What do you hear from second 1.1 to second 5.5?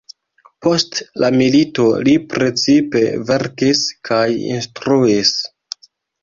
la milito li precipe verkis kaj instruis.